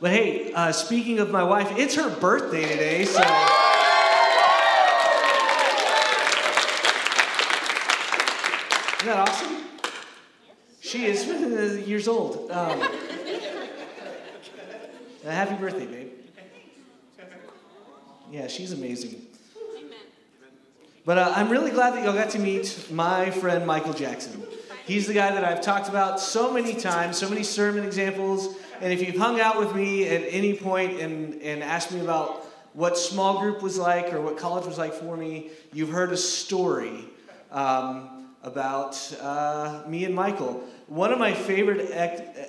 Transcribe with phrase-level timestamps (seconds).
[0.00, 3.20] But hey, uh, speaking of my wife, it's her birthday today, so.
[8.98, 9.56] Isn't that awesome?
[10.80, 11.26] She is
[11.88, 12.48] years old.
[12.52, 12.80] Um,
[15.24, 16.12] happy birthday, babe.
[18.30, 19.26] Yeah, she's amazing.
[21.04, 24.46] But uh, I'm really glad that y'all got to meet my friend Michael Jackson.
[24.88, 28.56] He's the guy that I've talked about so many times, so many sermon examples.
[28.80, 32.46] And if you've hung out with me at any point and, and asked me about
[32.72, 36.16] what small group was like or what college was like for me, you've heard a
[36.16, 37.04] story.
[37.50, 40.64] Um, about uh, me and Michael.
[40.86, 41.90] One of my favorite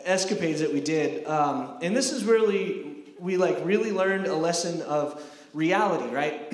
[0.05, 4.83] escapades that we did, um, and this is really, we like really learned a lesson
[4.83, 6.53] of reality, right?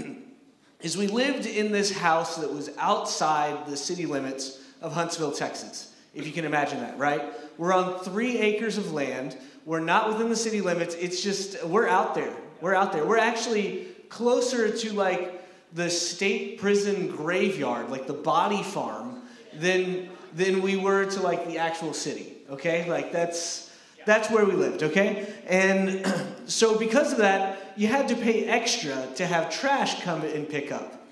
[0.79, 5.91] is we lived in this house that was outside the city limits of Huntsville, Texas.
[6.13, 7.23] If you can imagine that, right?
[7.57, 9.35] We're on three acres of land.
[9.65, 10.93] We're not within the city limits.
[10.95, 12.33] It's just, we're out there.
[12.61, 13.03] We're out there.
[13.03, 20.61] We're actually closer to like the state prison graveyard, like the body farm, than than
[20.61, 22.33] we were to like the actual city.
[22.49, 23.71] Okay, like that's
[24.05, 24.83] that's where we lived.
[24.83, 26.05] Okay, and
[26.45, 30.71] so because of that, you had to pay extra to have trash come and pick
[30.71, 31.07] up.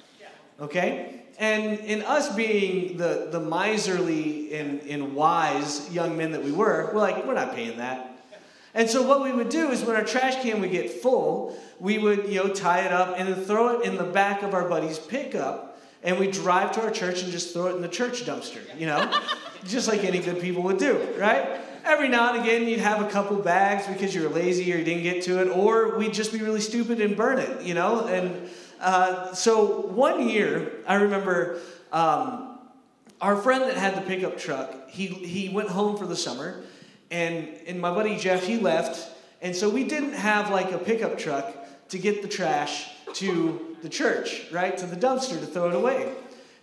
[0.62, 1.23] Okay.
[1.40, 6.92] And in us being the, the miserly and, and wise young men that we were,
[6.94, 8.12] we're like, we're not paying that.
[8.76, 11.98] And so what we would do is when our trash can would get full, we
[11.98, 14.68] would, you know, tie it up and then throw it in the back of our
[14.68, 15.74] buddy's pickup
[16.04, 18.86] and we drive to our church and just throw it in the church dumpster, you
[18.86, 19.12] know?
[19.66, 21.62] just like any good people would do, right?
[21.86, 24.84] Every now and again, you'd have a couple bags because you were lazy or you
[24.84, 28.06] didn't get to it, or we'd just be really stupid and burn it, you know?
[28.08, 28.50] And
[28.84, 32.60] uh, so one year, I remember um,
[33.22, 36.62] our friend that had the pickup truck, he, he went home for the summer,
[37.10, 39.10] and, and my buddy Jeff, he left,
[39.42, 41.56] and so we didn't have like a pickup truck
[41.90, 44.78] to get the trash to the church, right?
[44.78, 46.14] To the dumpster to throw it away.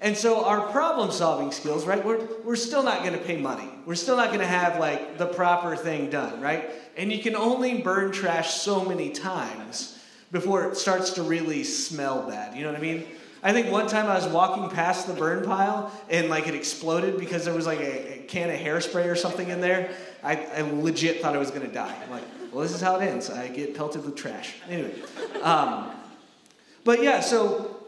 [0.01, 2.05] And so our problem solving skills, right?
[2.05, 3.69] We're, we're still not going to pay money.
[3.87, 6.71] We're still not going to have like the proper thing done, right?
[6.97, 9.99] And you can only burn trash so many times
[10.31, 12.57] before it starts to really smell bad.
[12.57, 13.07] You know what I mean?
[13.43, 17.19] I think one time I was walking past the burn pile and like it exploded
[17.19, 19.91] because there was like a, a can of hairspray or something in there.
[20.23, 21.97] I, I legit thought I was to die.
[22.05, 23.31] I'm like, well, this is how it ends.
[23.31, 24.55] I get pelted with trash.
[24.69, 24.93] Anyway.
[25.43, 25.91] Um,
[26.85, 27.80] but yeah, so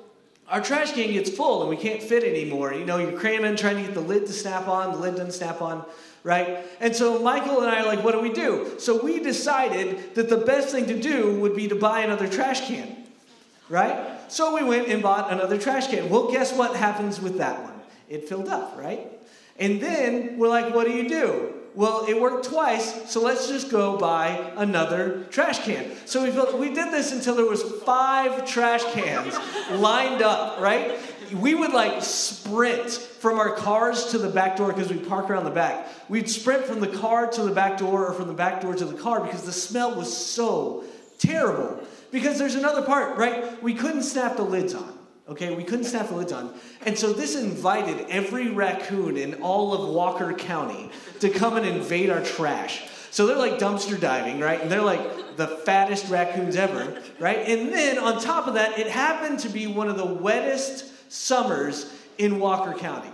[0.52, 2.74] our trash can gets full and we can't fit anymore.
[2.74, 5.32] You know, you're cramming, trying to get the lid to snap on, the lid doesn't
[5.32, 5.82] snap on,
[6.24, 6.58] right?
[6.78, 8.74] And so Michael and I are like, what do we do?
[8.78, 12.68] So we decided that the best thing to do would be to buy another trash
[12.68, 12.98] can,
[13.70, 14.30] right?
[14.30, 16.10] So we went and bought another trash can.
[16.10, 17.80] Well, guess what happens with that one?
[18.10, 19.10] It filled up, right?
[19.58, 21.54] And then we're like, what do you do?
[21.74, 25.90] Well, it worked twice, so let's just go buy another trash can.
[26.04, 29.38] So we built, we did this until there was five trash cans
[29.70, 30.98] lined up, right?
[31.32, 35.44] We would like sprint from our cars to the back door because we park around
[35.44, 35.88] the back.
[36.10, 38.84] We'd sprint from the car to the back door or from the back door to
[38.84, 40.84] the car because the smell was so
[41.18, 41.82] terrible.
[42.10, 43.62] Because there's another part, right?
[43.62, 44.91] We couldn't snap the lids on.
[45.28, 46.52] Okay, we couldn't snap lids on.
[46.84, 50.90] And so this invited every raccoon in all of Walker County
[51.20, 52.88] to come and invade our trash.
[53.12, 54.60] So they're like dumpster diving, right?
[54.60, 57.38] And they're like the fattest raccoons ever, right?
[57.46, 61.92] And then on top of that, it happened to be one of the wettest summers
[62.18, 63.10] in Walker County.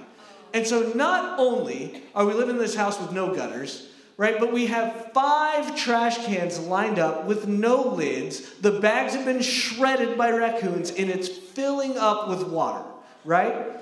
[0.54, 3.88] And so not only are we living in this house with no gutters,
[4.18, 4.38] right?
[4.38, 8.52] But we have five trash cans lined up with no lids.
[8.54, 12.84] The bags have been shredded by raccoons and it's filling up with water,
[13.24, 13.80] right?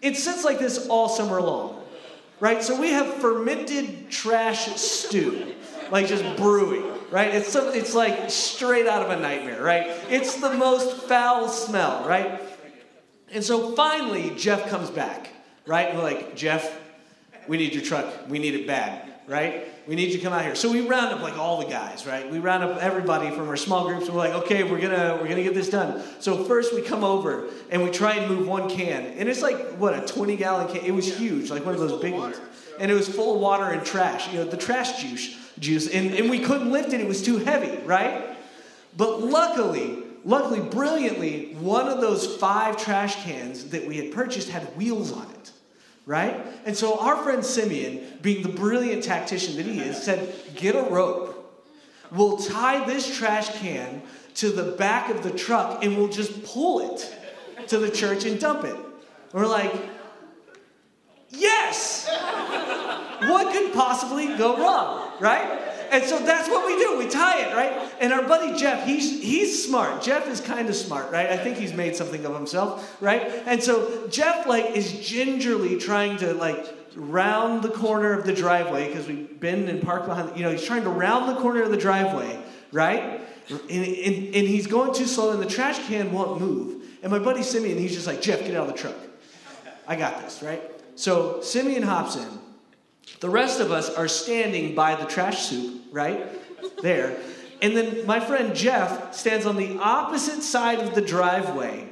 [0.00, 1.82] It sits like this all summer long,
[2.38, 2.62] right?
[2.62, 5.54] So we have fermented trash stew,
[5.90, 7.34] like just brewing, right?
[7.34, 9.88] It's, so, it's like straight out of a nightmare, right?
[10.08, 12.40] It's the most foul smell, right?
[13.32, 15.30] And so finally, Jeff comes back,
[15.66, 15.92] right?
[15.96, 16.80] We're like, Jeff,
[17.48, 18.06] we need your truck.
[18.28, 19.68] We need it bad right?
[19.86, 20.54] We need you to come out here.
[20.54, 22.28] So we round up like all the guys, right?
[22.30, 24.06] We round up everybody from our small groups.
[24.06, 26.02] And we're like, okay, we're gonna we're gonna get this done.
[26.18, 29.76] So first we come over and we try and move one can, and it's like
[29.76, 30.84] what a 20 gallon can.
[30.84, 32.40] It was huge, like one of those big ones,
[32.80, 34.32] and it was full of water and trash.
[34.32, 37.00] You know, the trash juice, juice, and, and we couldn't lift it.
[37.00, 38.36] It was too heavy, right?
[38.96, 44.64] But luckily, luckily, brilliantly, one of those five trash cans that we had purchased had
[44.76, 45.37] wheels on it
[46.08, 46.44] right?
[46.64, 50.82] And so our friend Simeon, being the brilliant tactician that he is, said, Get a
[50.82, 51.34] rope.
[52.10, 54.00] We'll tie this trash can
[54.36, 57.14] to the back of the truck and we'll just pull it
[57.68, 58.76] to the church and dump it.
[59.34, 59.74] We're like,
[61.30, 62.08] Yes!
[62.08, 65.68] what could possibly go wrong, right?
[65.90, 66.98] And so that's what we do.
[66.98, 67.90] We tie it, right?
[68.00, 70.02] And our buddy Jeff, he's he's smart.
[70.02, 71.30] Jeff is kind of smart, right?
[71.30, 73.22] I think he's made something of himself, right?
[73.46, 78.88] And so Jeff like is gingerly trying to like round the corner of the driveway
[78.88, 80.36] because we bend and park behind.
[80.36, 82.38] You know, he's trying to round the corner of the driveway,
[82.72, 83.22] right?
[83.48, 86.84] And, and, and he's going too slow, and the trash can won't move.
[87.02, 88.96] And my buddy Simeon, he's just like, Jeff, get out of the truck.
[89.86, 90.60] I got this, right?
[90.98, 92.26] So Simeon hops in.
[93.20, 96.26] The rest of us are standing by the trash soup, right?
[96.82, 97.16] There.
[97.62, 101.88] And then my friend Jeff stands on the opposite side of the driveway,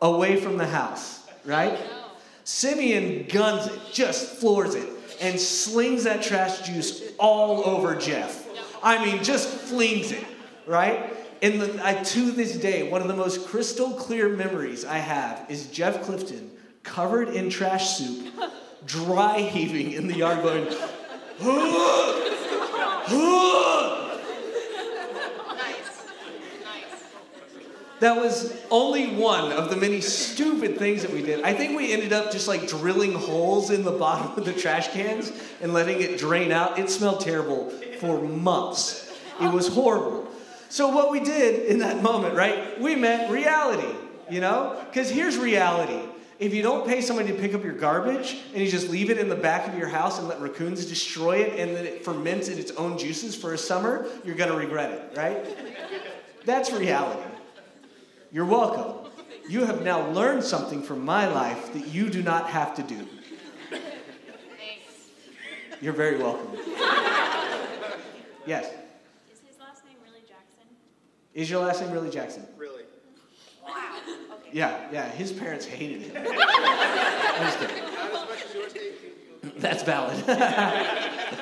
[0.00, 1.78] away from the house, right?
[2.44, 4.88] Simeon guns it, just floors it,
[5.20, 8.48] and slings that trash juice all over Jeff.
[8.82, 10.24] I mean, just flings it,
[10.66, 11.14] right?
[11.42, 15.44] And the, I, to this day, one of the most crystal clear memories I have
[15.50, 16.52] is Jeff Clifton
[16.88, 18.32] covered in trash soup,
[18.86, 20.66] dry heaving in the yard, going,
[28.00, 31.42] That was only one of the many stupid things that we did.
[31.42, 34.88] I think we ended up just like drilling holes in the bottom of the trash
[34.92, 36.78] cans and letting it drain out.
[36.78, 39.12] It smelled terrible for months.
[39.40, 40.28] It was horrible.
[40.68, 42.80] So, what we did in that moment, right?
[42.80, 43.96] We met reality,
[44.30, 44.80] you know?
[44.88, 46.07] Because here's reality
[46.38, 49.18] if you don't pay somebody to pick up your garbage and you just leave it
[49.18, 52.48] in the back of your house and let raccoons destroy it and then it ferments
[52.48, 55.44] in its own juices for a summer, you're going to regret it, right?
[56.44, 57.22] That's reality.
[58.30, 59.10] You're welcome.
[59.48, 63.06] You have now learned something from my life that you do not have to do.
[63.70, 63.88] Thanks.
[65.80, 66.56] You're very welcome.
[68.46, 68.66] Yes.
[69.32, 70.64] Is his last name really Jackson?
[71.34, 72.46] Is your last name really Jackson?
[72.56, 72.84] Really?
[73.66, 73.98] Wow.
[74.52, 75.08] Yeah, yeah.
[75.10, 76.16] His parents hated him.
[76.16, 77.76] I'm just kidding.
[77.76, 78.94] Not as much as yours, Dave?
[79.58, 80.26] That's valid.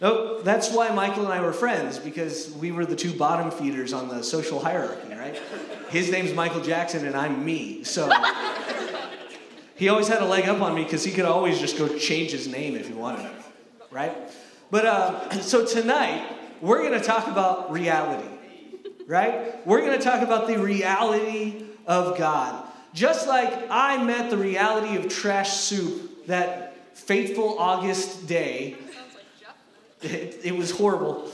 [0.00, 3.92] no, that's why Michael and I were friends because we were the two bottom feeders
[3.92, 5.40] on the social hierarchy, right?
[5.90, 7.84] His name's Michael Jackson and I'm me.
[7.84, 8.10] So
[9.76, 12.32] he always had a leg up on me because he could always just go change
[12.32, 13.30] his name if he wanted,
[13.90, 14.16] right?
[14.70, 16.26] But uh, so tonight
[16.60, 18.28] we're going to talk about reality,
[19.06, 19.64] right?
[19.66, 22.64] We're going to talk about the reality of God.
[22.94, 28.76] Just like I met the reality of trash soup that fateful August day
[30.02, 31.30] like it, it was horrible.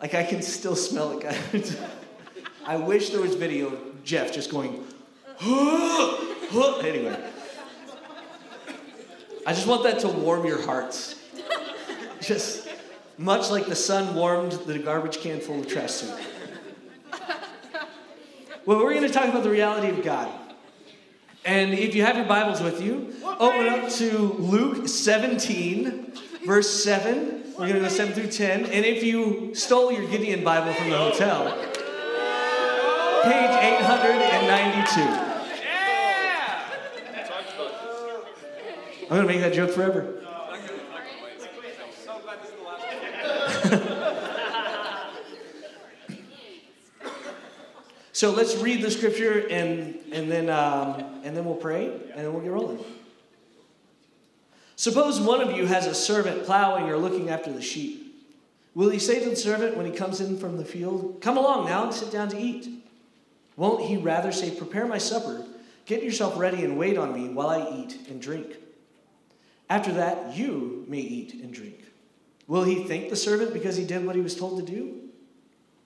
[0.00, 1.76] Like I can still smell it, guys.
[2.66, 4.84] I wish there was video of Jeff just going.
[5.42, 7.18] anyway,
[9.46, 11.20] I just want that to warm your hearts.
[12.20, 12.68] Just
[13.18, 16.18] much like the sun warmed the garbage can full of trash soup.
[18.66, 20.32] Well, we're going to talk about the reality of God.
[21.44, 26.12] And if you have your Bibles with you, open up to Luke 17,
[26.46, 27.42] verse 7.
[27.58, 28.64] We're going to go 7 through 10.
[28.64, 31.54] And if you stole your Gideon Bible from the hotel,
[33.24, 33.50] page
[33.82, 35.02] 892.
[39.02, 40.22] I'm going to make that joke forever.
[48.24, 52.32] So let's read the scripture and, and, then, um, and then we'll pray and then
[52.32, 52.82] we'll get rolling.
[54.76, 58.24] Suppose one of you has a servant plowing or looking after the sheep.
[58.74, 61.66] Will he say to the servant when he comes in from the field, Come along
[61.66, 62.66] now and sit down to eat?
[63.56, 65.44] Won't he rather say, Prepare my supper,
[65.84, 68.56] get yourself ready and wait on me while I eat and drink?
[69.68, 71.84] After that, you may eat and drink.
[72.46, 75.10] Will he thank the servant because he did what he was told to do?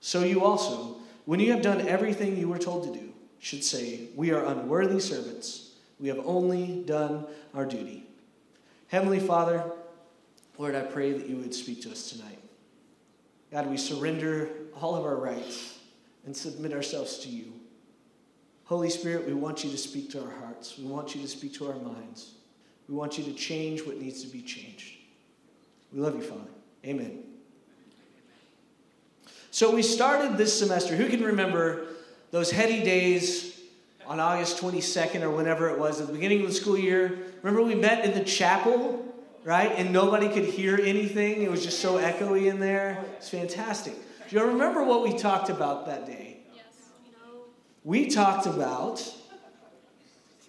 [0.01, 0.98] So you also,
[1.29, 4.99] when you have done everything you were told to do, should say, We are unworthy
[4.99, 5.73] servants.
[6.01, 8.07] We have only done our duty.
[8.87, 9.63] Heavenly Father,
[10.57, 12.39] Lord, I pray that you would speak to us tonight.
[13.53, 14.49] God, we surrender
[14.81, 15.79] all of our rights
[16.25, 17.53] and submit ourselves to you.
[18.65, 20.79] Holy Spirit, we want you to speak to our hearts.
[20.79, 22.37] We want you to speak to our minds.
[22.89, 24.95] We want you to change what needs to be changed.
[25.93, 26.49] We love you, Father.
[26.87, 27.28] Amen.
[29.51, 30.95] So we started this semester.
[30.95, 31.87] Who can remember
[32.31, 33.61] those heady days
[34.07, 37.19] on August 22nd or whenever it was at the beginning of the school year?
[37.43, 39.05] Remember we met in the chapel,
[39.45, 39.73] right?
[39.77, 41.43] And nobody could hear anything.
[41.43, 43.03] It was just so echoey in there.
[43.17, 43.95] It's fantastic.
[44.29, 46.37] Do you remember what we talked about that day?
[46.55, 46.65] Yes.
[47.85, 49.03] We talked about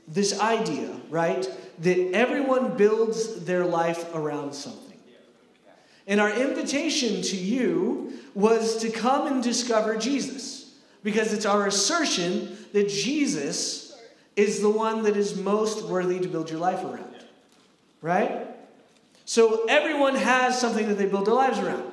[0.08, 1.50] this idea, right?
[1.80, 4.89] That everyone builds their life around something.
[6.10, 12.58] And our invitation to you was to come and discover Jesus because it's our assertion
[12.74, 13.96] that Jesus
[14.36, 17.16] is the one that is most worthy to build your life around.
[18.02, 18.48] Right?
[19.26, 21.92] So everyone has something that they build their lives around.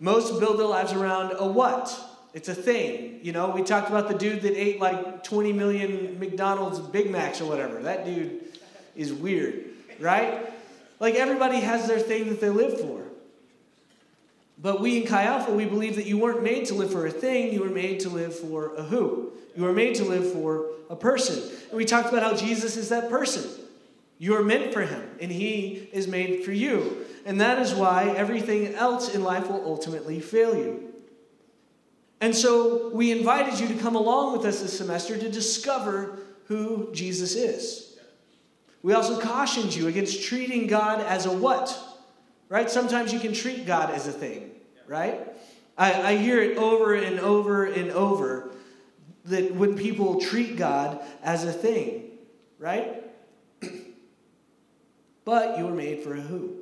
[0.00, 1.94] Most build their lives around a what?
[2.32, 3.20] It's a thing.
[3.22, 7.42] You know, we talked about the dude that ate like 20 million McDonald's Big Macs
[7.42, 7.82] or whatever.
[7.82, 8.48] That dude
[8.96, 9.64] is weird,
[10.00, 10.50] right?
[11.00, 13.07] Like everybody has their thing that they live for.
[14.60, 17.10] But we in Chi Alpha, we believe that you weren't made to live for a
[17.10, 19.32] thing, you were made to live for a who.
[19.56, 21.42] You were made to live for a person.
[21.68, 23.48] And we talked about how Jesus is that person.
[24.18, 27.04] You are meant for him, and he is made for you.
[27.24, 30.92] And that is why everything else in life will ultimately fail you.
[32.20, 36.90] And so we invited you to come along with us this semester to discover who
[36.92, 37.96] Jesus is.
[38.82, 41.78] We also cautioned you against treating God as a what?
[42.48, 42.70] Right?
[42.70, 44.47] Sometimes you can treat God as a thing,
[44.88, 45.20] right?
[45.76, 48.50] I, I hear it over and over and over
[49.26, 52.10] that when people treat God as a thing,
[52.58, 53.04] right?
[55.24, 56.56] but you were made for a who.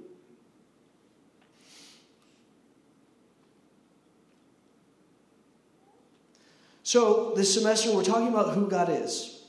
[6.83, 9.43] So, this semester, we're talking about who God is.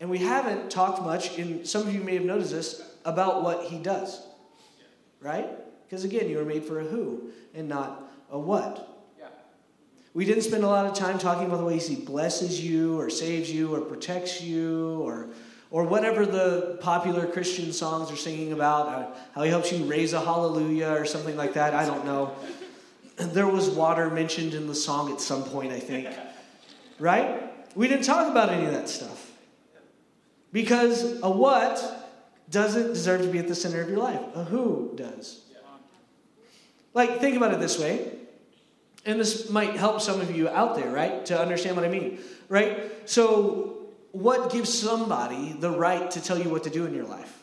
[0.00, 3.66] And we haven't talked much, and some of you may have noticed this, about what
[3.66, 4.20] He does.
[5.20, 5.48] Right?
[5.90, 9.04] Because again, you were made for a who and not a what.
[9.18, 9.26] Yeah.
[10.14, 13.10] We didn't spend a lot of time talking about the ways He blesses you, or
[13.10, 15.30] saves you, or protects you, or,
[15.72, 20.12] or whatever the popular Christian songs are singing about, uh, how He helps you raise
[20.12, 21.74] a hallelujah, or something like that.
[21.74, 22.34] I don't know.
[23.16, 26.08] There was water mentioned in the song at some point, I think.
[26.98, 27.50] Right?
[27.74, 29.30] We didn't talk about any of that stuff.
[30.52, 31.82] Because a what
[32.50, 35.49] doesn't deserve to be at the center of your life, a who does.
[36.94, 38.12] Like, think about it this way,
[39.06, 42.18] and this might help some of you out there, right, to understand what I mean,
[42.48, 43.08] right?
[43.08, 43.76] So,
[44.12, 47.42] what gives somebody the right to tell you what to do in your life?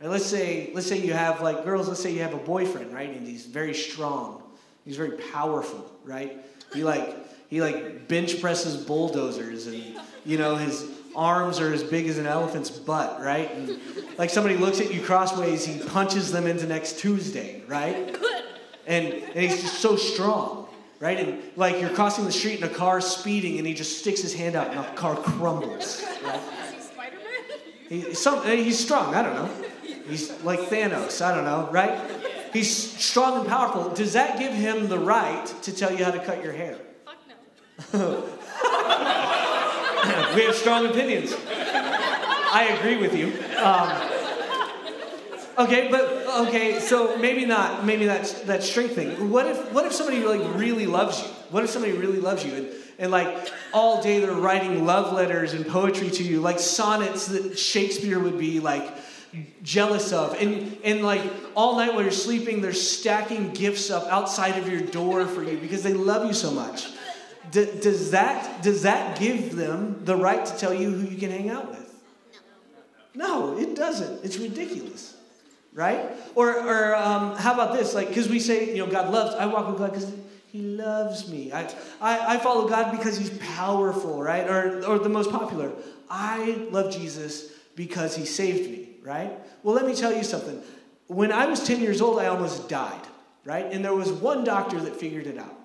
[0.00, 1.88] And let's say, let's say you have like girls.
[1.88, 3.08] Let's say you have a boyfriend, right?
[3.08, 4.42] And he's very strong.
[4.84, 6.44] He's very powerful, right?
[6.72, 7.16] He like
[7.48, 12.26] he like bench presses bulldozers and you know his arms are as big as an
[12.26, 13.78] elephant's butt right and
[14.18, 18.16] like somebody looks at you crossways he punches them into next tuesday right
[18.86, 20.68] and, and he's just so strong
[21.00, 24.20] right and like you're crossing the street in a car speeding and he just sticks
[24.20, 26.40] his hand out and the car crumbles right
[27.88, 29.50] he, some, he's strong i don't know
[30.06, 31.98] he's like thanos i don't know right
[32.52, 36.24] he's strong and powerful does that give him the right to tell you how to
[36.24, 38.28] cut your hair Fuck no.
[40.34, 41.34] we have strong opinions.
[41.46, 43.32] I agree with you.
[43.58, 43.90] Um,
[45.66, 47.84] okay, but okay, so maybe not.
[47.84, 49.30] Maybe that's that strength thing.
[49.30, 51.28] What if what if somebody like really loves you?
[51.50, 55.52] What if somebody really loves you and, and like all day they're writing love letters
[55.52, 58.94] and poetry to you, like sonnets that Shakespeare would be like
[59.62, 61.22] jealous of, and and like
[61.54, 65.58] all night while you're sleeping, they're stacking gifts up outside of your door for you
[65.58, 66.88] because they love you so much.
[67.50, 71.30] D- does that does that give them the right to tell you who you can
[71.30, 71.84] hang out with?
[73.14, 74.24] No, it doesn't.
[74.24, 75.13] It's ridiculous,
[75.74, 76.10] right?
[76.34, 77.94] Or or um, how about this?
[77.94, 79.34] Like, because we say, you know, God loves.
[79.34, 80.12] I walk with God because
[80.46, 81.52] He loves me.
[81.52, 81.62] I,
[82.00, 84.48] I I follow God because He's powerful, right?
[84.48, 85.72] Or or the most popular.
[86.08, 89.32] I love Jesus because He saved me, right?
[89.62, 90.62] Well, let me tell you something.
[91.08, 93.06] When I was ten years old, I almost died,
[93.44, 93.66] right?
[93.70, 95.58] And there was one doctor that figured it out,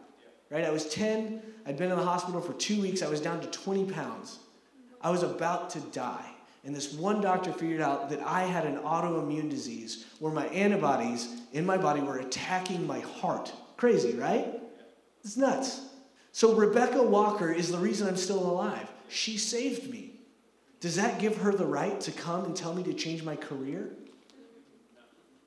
[0.49, 0.65] right?
[0.65, 1.41] I was ten.
[1.65, 3.03] I'd been in the hospital for two weeks.
[3.03, 4.39] I was down to 20 pounds.
[5.01, 6.25] I was about to die.
[6.69, 11.27] And this one doctor figured out that I had an autoimmune disease where my antibodies
[11.51, 13.51] in my body were attacking my heart.
[13.75, 14.53] Crazy, right?
[15.23, 15.81] It's nuts.
[16.31, 18.87] So Rebecca Walker is the reason I'm still alive.
[19.07, 20.11] She saved me.
[20.79, 23.89] Does that give her the right to come and tell me to change my career?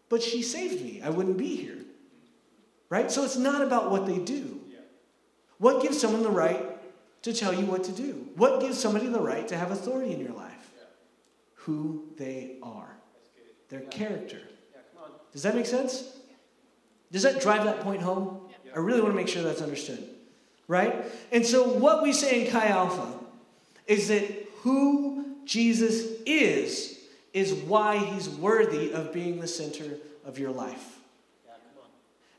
[0.09, 1.02] But she saved me.
[1.05, 1.79] I wouldn't be here.
[2.88, 3.12] Right?
[3.12, 4.61] So it's not about what they do.
[5.59, 6.67] What gives someone the right
[7.23, 8.26] to tell you what to do?
[8.35, 10.51] What gives somebody the right to have authority in your life?
[11.64, 12.97] Who they are,
[13.69, 14.40] their character.
[15.33, 16.16] Does that make sense?
[17.11, 18.40] Does that drive that point home?
[18.75, 20.09] I really want to make sure that's understood.
[20.69, 21.04] Right?
[21.31, 23.19] And so, what we say in Chi Alpha
[23.87, 24.25] is that
[24.62, 27.00] who Jesus is,
[27.33, 30.99] is why he's worthy of being the center of your life.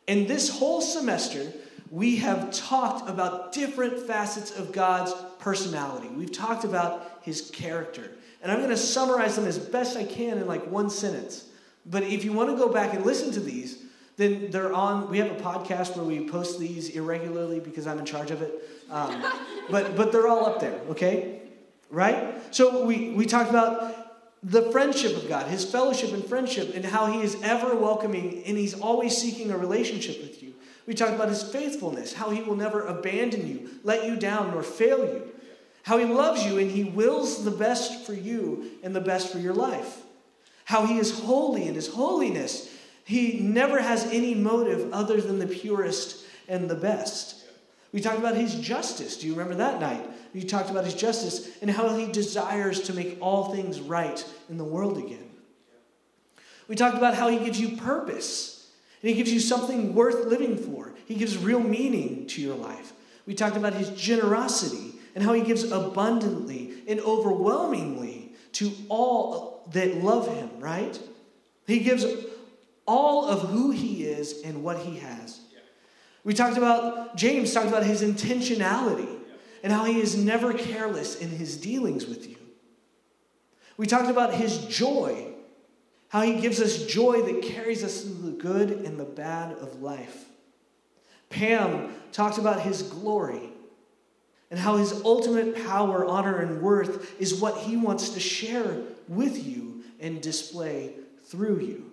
[0.08, 1.54] And this whole semester,
[1.90, 6.08] we have talked about different facets of God's personality.
[6.08, 8.12] We've talked about his character.
[8.44, 11.46] And I'm going to summarize them as best I can in like one sentence.
[11.86, 13.82] But if you want to go back and listen to these,
[14.18, 15.10] then they're on.
[15.10, 18.54] We have a podcast where we post these irregularly because I'm in charge of it.
[18.92, 19.24] Um,
[19.72, 21.42] but, but they're all up there, okay?
[21.90, 22.36] Right?
[22.54, 23.96] So we, we talked about
[24.44, 28.58] the friendship of God, his fellowship and friendship, and how he is ever welcoming and
[28.58, 30.54] he's always seeking a relationship with you.
[30.86, 34.64] We talked about his faithfulness, how he will never abandon you, let you down, nor
[34.64, 35.33] fail you.
[35.84, 39.38] How he loves you and he wills the best for you and the best for
[39.38, 40.02] your life.
[40.66, 42.74] How he is holy in his holiness.
[43.04, 47.44] He never has any motive other than the purest and the best.
[47.92, 49.18] We talked about his justice.
[49.18, 50.10] Do you remember that night?
[50.34, 54.58] We talked about his justice and how he desires to make all things right in
[54.58, 55.30] the world again.
[56.68, 58.72] We talked about how he gives you purpose
[59.02, 60.94] and he gives you something worth living for.
[61.06, 62.94] He gives real meaning to your life.
[63.28, 64.83] We talked about his generosity
[65.16, 71.00] and how he gives abundantly and overwhelmingly to all that love him, right?
[71.68, 72.06] He gives
[72.86, 75.40] all of who he is and what he has.
[76.24, 79.20] We talked about, James talked about his intentionality
[79.62, 82.38] and how he is never careless in his dealings with you.
[83.78, 85.34] We talked about his joy,
[86.10, 89.82] how he gives us joy that carries us through the good and the bad of
[89.82, 90.26] life.
[91.30, 93.53] Pam talked about his glory
[94.52, 99.46] and how his ultimate power, honor, and worth is what he wants to share with
[99.46, 100.94] you and display
[101.26, 101.92] through you.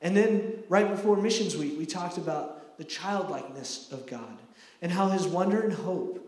[0.00, 4.38] And then, right before Missions Week, we talked about the childlikeness of God
[4.82, 6.20] and how his wonder and hope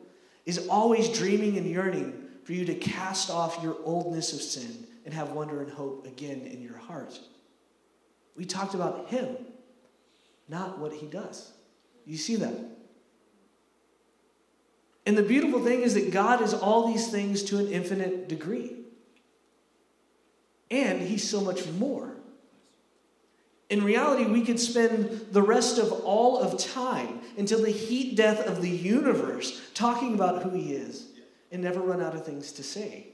[0.47, 5.12] is always dreaming and yearning for you to cast off your oldness of sin and
[5.12, 7.19] have wonder and hope again in your heart.
[8.37, 9.37] We talked about him,
[10.49, 11.53] not what he does.
[12.07, 12.55] You see that?
[15.06, 18.72] And the beautiful thing is that God is all these things to an infinite degree.
[20.68, 22.16] And he's so much more.
[23.70, 28.46] In reality, we could spend the rest of all of time until the heat death
[28.46, 31.06] of the universe talking about who he is
[31.52, 33.08] and never run out of things to say.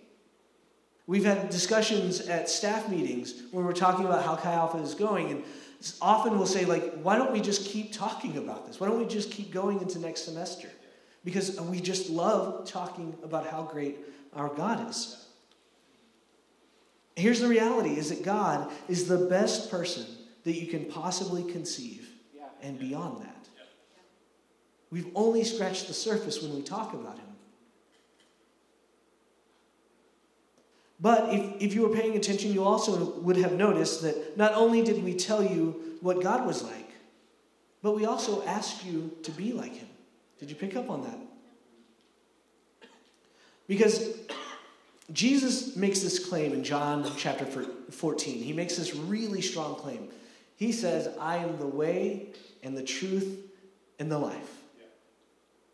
[1.06, 5.30] We've had discussions at staff meetings where we're talking about how Chi Alpha is going,
[5.30, 5.44] and
[6.00, 8.78] often we'll say, like, why don't we just keep talking about this?
[8.78, 10.68] Why don't we just keep going into next semester?
[11.24, 13.98] Because we just love talking about how great
[14.34, 15.24] our God is.
[17.14, 20.06] Here's the reality is that God is the best person
[20.44, 22.08] that you can possibly conceive
[22.62, 23.48] and beyond that.
[24.90, 27.26] We've only scratched the surface when we talk about him.
[31.00, 34.82] But if, if you were paying attention, you also would have noticed that not only
[34.82, 36.90] did we tell you what God was like,
[37.82, 39.88] but we also asked you to be like him.
[40.42, 41.18] Did you pick up on that?
[43.68, 44.18] Because
[45.12, 48.42] Jesus makes this claim in John chapter 14.
[48.42, 50.08] He makes this really strong claim.
[50.56, 52.26] He says, I am the way
[52.64, 53.38] and the truth
[54.00, 54.62] and the life.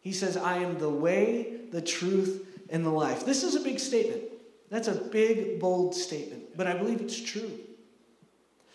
[0.02, 3.24] He says, I am the way, the truth, and the life.
[3.24, 4.22] This is a big statement.
[4.68, 7.58] That's a big, bold statement, but I believe it's true.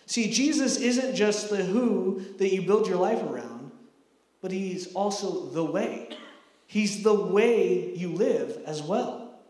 [0.06, 3.53] See, Jesus isn't just the who that you build your life around,
[4.44, 6.06] but he's also the way.
[6.66, 9.40] He's the way you live as well.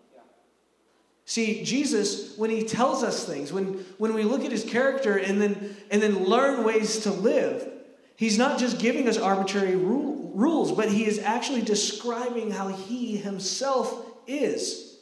[1.25, 5.43] See, Jesus, when he tells us things, when, when we look at his character and
[5.43, 7.69] then, and then learn ways to live,
[8.15, 13.17] he's not just giving us arbitrary rule, rules, but he is actually describing how he
[13.17, 14.97] himself is.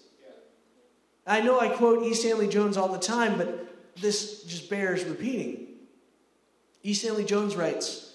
[1.26, 2.14] I know I quote E.
[2.14, 3.68] Stanley Jones all the time, but
[4.00, 5.66] this just bears repeating.
[6.83, 6.94] E.
[6.94, 8.12] Stanley Jones writes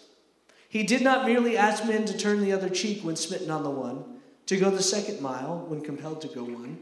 [0.70, 3.70] He did not merely ask men to turn the other cheek when smitten on the
[3.70, 6.80] one, to go the second mile when compelled to go one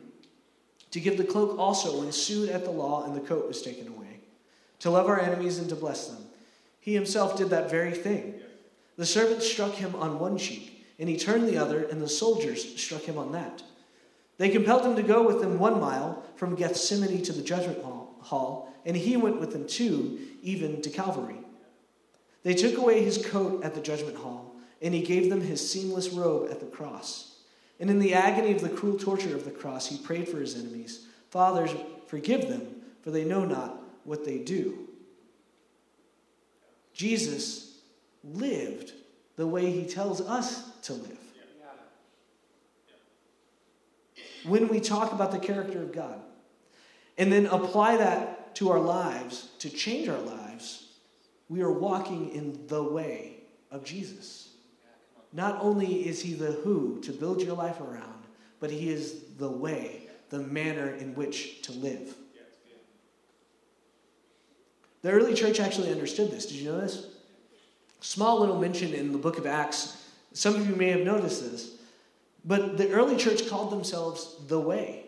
[0.95, 3.89] to give the cloak also when sued at the law and the coat was taken
[3.89, 4.21] away,
[4.79, 6.23] to love our enemies and to bless them.
[6.79, 8.35] He himself did that very thing.
[8.95, 12.81] The servants struck him on one cheek, and he turned the other, and the soldiers
[12.81, 13.61] struck him on that.
[14.37, 18.73] They compelled him to go with them one mile from Gethsemane to the judgment hall,
[18.85, 21.39] and he went with them two, even to Calvary.
[22.45, 26.09] They took away his coat at the judgment hall, and he gave them his seamless
[26.09, 27.39] robe at the cross.
[27.79, 30.55] And in the agony of the cruel torture of the cross, he prayed for his
[30.55, 31.71] enemies Fathers,
[32.05, 32.67] forgive them,
[33.01, 34.87] for they know not what they do.
[36.93, 37.79] Jesus
[38.23, 38.93] lived
[39.37, 41.17] the way he tells us to live.
[44.45, 46.21] When we talk about the character of God
[47.17, 50.44] and then apply that to our lives to change our lives,
[51.49, 53.37] we are walking in the way
[53.71, 54.49] of Jesus.
[55.33, 58.23] Not only is he the who to build your life around,
[58.59, 62.15] but he is the way, the manner in which to live.
[65.01, 66.47] The early church actually understood this.
[66.47, 67.07] Did you know this?
[67.99, 70.03] Small little mention in the book of Acts.
[70.33, 71.75] Some of you may have noticed this.
[72.43, 75.05] But the early church called themselves the way.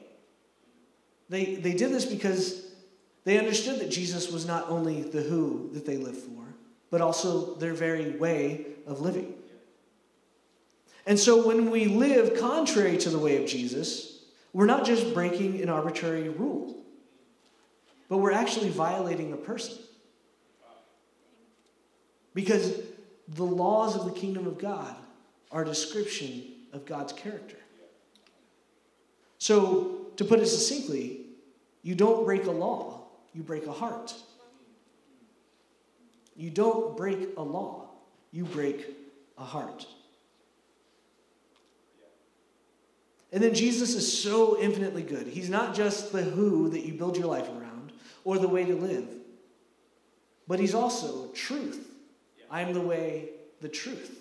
[1.30, 2.67] They, they did this because
[3.28, 6.46] they understood that Jesus was not only the who that they lived for,
[6.90, 9.34] but also their very way of living.
[11.06, 15.62] And so when we live contrary to the way of Jesus, we're not just breaking
[15.62, 16.78] an arbitrary rule,
[18.08, 19.76] but we're actually violating a person.
[22.34, 22.80] Because
[23.28, 24.96] the laws of the kingdom of God
[25.52, 27.58] are a description of God's character.
[29.38, 31.26] So, to put it succinctly,
[31.84, 32.97] you don't break a law,
[33.38, 34.16] you break a heart.
[36.36, 37.90] You don't break a law,
[38.32, 38.96] you break
[39.38, 39.86] a heart.
[43.32, 45.28] And then Jesus is so infinitely good.
[45.28, 47.92] He's not just the who that you build your life around
[48.24, 49.08] or the way to live,
[50.48, 51.88] but He's also truth.
[52.50, 53.30] I am the way,
[53.62, 54.20] the truth.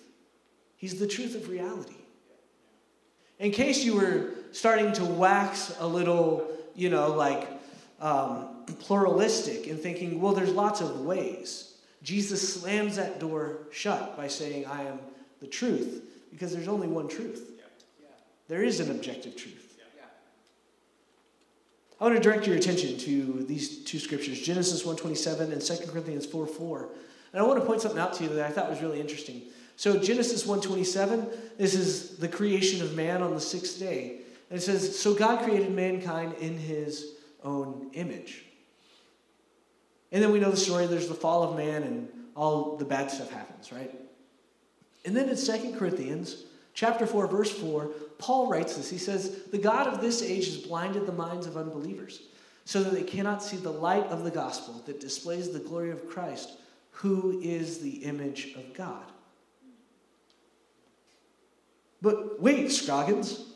[0.76, 1.94] He's the truth of reality.
[3.38, 7.48] In case you were starting to wax a little, you know, like
[8.00, 11.74] um, pluralistic and thinking, well, there's lots of ways.
[12.02, 14.98] Jesus slams that door shut by saying, I am
[15.40, 17.52] the truth, because there's only one truth.
[18.48, 19.66] There is an objective truth.
[22.00, 26.26] I want to direct your attention to these two scriptures, Genesis 1.27 and 2 Corinthians
[26.26, 26.88] 4.4.
[27.32, 29.42] And I want to point something out to you that I thought was really interesting.
[29.76, 34.20] So Genesis 1.27, this is the creation of man on the sixth day.
[34.50, 38.44] And it says, So God created mankind in his own image.
[40.16, 43.10] And then we know the story, there's the fall of man and all the bad
[43.10, 43.94] stuff happens, right?
[45.04, 48.88] And then in 2 Corinthians chapter 4, verse 4, Paul writes this.
[48.88, 52.28] He says, The God of this age has blinded the minds of unbelievers,
[52.64, 56.08] so that they cannot see the light of the gospel that displays the glory of
[56.08, 56.52] Christ,
[56.92, 59.04] who is the image of God.
[62.00, 63.52] But wait, Scroggins.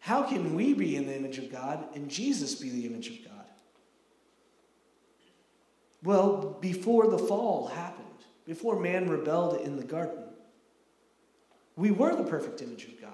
[0.00, 3.24] How can we be in the image of God and Jesus be the image of
[3.24, 3.33] God?
[6.04, 8.04] Well, before the fall happened,
[8.44, 10.22] before man rebelled in the garden,
[11.76, 13.10] we were the perfect image of God.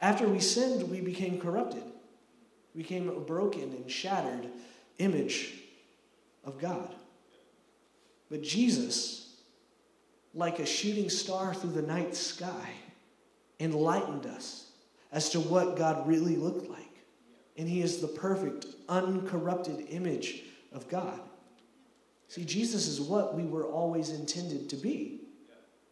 [0.00, 1.82] After we sinned, we became corrupted.
[2.74, 4.48] We became a broken and shattered
[4.98, 5.52] image
[6.44, 6.94] of God.
[8.30, 9.36] But Jesus,
[10.32, 12.72] like a shooting star through the night sky,
[13.60, 14.70] enlightened us
[15.12, 16.78] as to what God really looked like.
[17.58, 21.20] And He is the perfect, uncorrupted image of God.
[22.28, 25.20] See, Jesus is what we were always intended to be.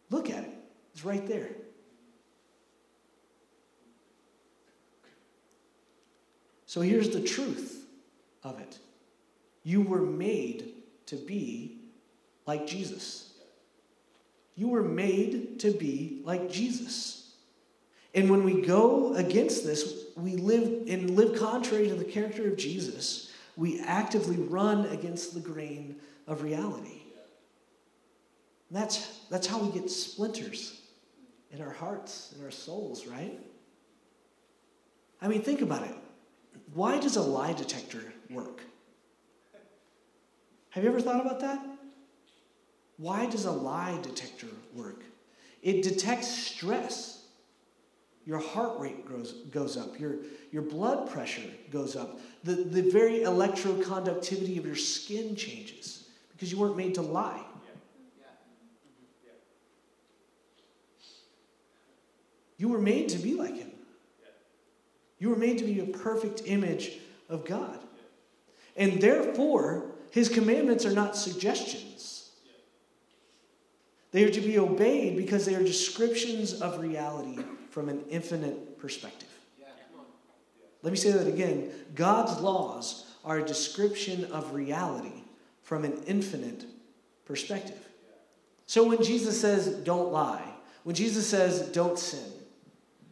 [0.09, 0.53] Look at it,
[0.93, 1.49] it's right there.
[6.65, 7.85] So here's the truth
[8.43, 8.77] of it
[9.63, 10.73] you were made
[11.07, 11.79] to be
[12.45, 13.33] like Jesus.
[14.55, 17.35] You were made to be like Jesus.
[18.15, 22.57] And when we go against this, we live and live contrary to the character of
[22.57, 23.26] Jesus,
[23.57, 27.01] we actively run against the grain of reality.
[28.69, 30.81] And that's, that's how we get splinters
[31.51, 33.37] in our hearts, in our souls, right?
[35.21, 35.95] I mean, think about it.
[36.73, 38.61] Why does a lie detector work?
[40.69, 41.65] Have you ever thought about that?
[42.97, 45.03] Why does a lie detector work?
[45.63, 47.16] It detects stress.
[48.27, 50.17] Your heart rate goes, goes up, your,
[50.51, 56.59] your blood pressure goes up, the, the very electroconductivity of your skin changes because you
[56.59, 57.41] weren't made to lie.
[62.57, 63.71] You were made to be like him.
[65.19, 66.97] You were made to be a perfect image
[67.29, 67.79] of God.
[68.75, 72.31] And therefore, his commandments are not suggestions.
[74.11, 77.41] They are to be obeyed because they are descriptions of reality
[77.77, 79.29] from an infinite perspective.
[80.81, 81.69] Let me say that again.
[81.93, 85.21] God's laws are a description of reality
[85.61, 86.65] from an infinite
[87.25, 87.77] perspective.
[88.65, 92.31] So when Jesus says, don't lie, when Jesus says, don't sin,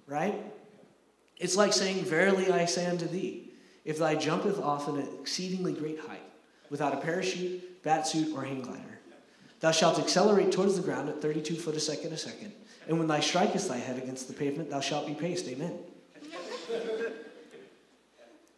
[0.08, 0.34] right?
[1.38, 3.52] It's like saying, Verily I say unto thee,
[3.84, 6.28] if thou jumpeth off an exceedingly great height,
[6.72, 9.00] without a parachute, bat suit, or hang glider,
[9.60, 12.52] thou shalt accelerate towards the ground at 32 foot a second a second,
[12.88, 15.48] and when thou strikest thy head against the pavement, thou shalt be paste.
[15.48, 15.78] Amen.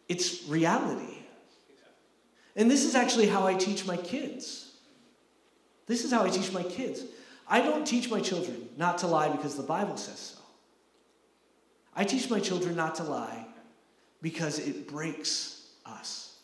[0.08, 1.18] it's reality.
[2.56, 4.72] And this is actually how I teach my kids.
[5.86, 7.02] This is how I teach my kids.
[7.46, 10.38] I don't teach my children not to lie because the Bible says so.
[11.96, 13.46] I teach my children not to lie
[14.20, 16.36] because it breaks us.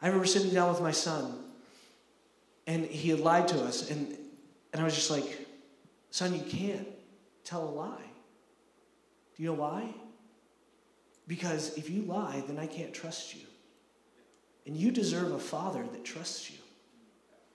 [0.00, 1.34] I remember sitting down with my son,
[2.66, 4.16] and he had lied to us, and,
[4.72, 5.46] and I was just like,
[6.12, 6.86] Son, you can't
[7.42, 8.10] tell a lie.
[9.34, 9.94] Do you know why?
[11.26, 13.40] Because if you lie, then I can't trust you.
[14.66, 16.58] And you deserve a father that trusts you.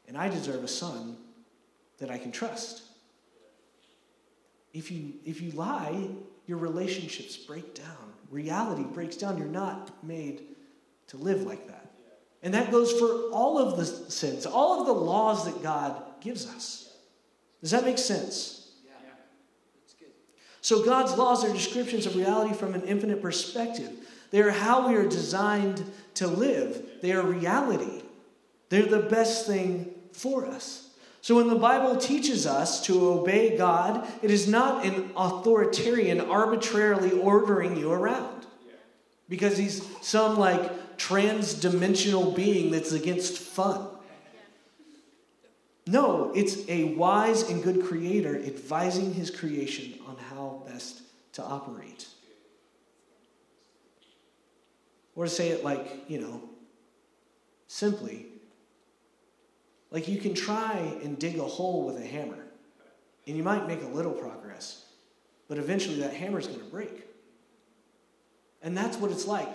[0.08, 1.18] and I deserve a son
[2.00, 2.82] that I can trust.
[4.74, 6.10] If you, if you lie,
[6.48, 8.14] your relationships break down.
[8.32, 9.38] Reality breaks down.
[9.38, 10.42] You're not made
[11.10, 11.92] to live like that.
[12.42, 16.48] And that goes for all of the sins, all of the laws that God gives
[16.48, 16.87] us.
[17.62, 18.72] Does that make sense?
[18.86, 18.92] Yeah.
[19.82, 20.10] That's good.
[20.62, 23.92] So, God's laws are descriptions of reality from an infinite perspective.
[24.32, 25.84] They are how we are designed
[26.16, 28.04] to live, they are reality.
[28.70, 30.90] They're the best thing for us.
[31.22, 37.12] So, when the Bible teaches us to obey God, it is not an authoritarian arbitrarily
[37.12, 38.46] ordering you around
[39.30, 43.88] because he's some like trans dimensional being that's against fun.
[45.88, 51.02] No, it's a wise and good creator advising his creation on how best
[51.34, 52.08] to operate.
[55.16, 56.42] Or to say it like, you know,
[57.68, 58.26] simply,
[59.90, 60.74] like you can try
[61.04, 62.44] and dig a hole with a hammer,
[63.26, 64.86] and you might make a little progress,
[65.48, 67.06] but eventually that hammer's going to break.
[68.62, 69.50] And that's what it's like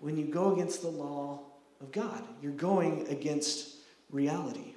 [0.00, 1.40] when you go against the law
[1.80, 2.22] of God.
[2.42, 3.76] You're going against
[4.10, 4.75] reality.